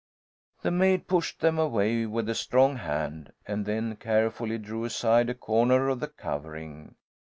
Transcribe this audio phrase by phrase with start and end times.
[0.63, 5.35] The maid pushed them away with a strong hand, and then carefully drew aside a
[5.35, 6.95] corner of the covering.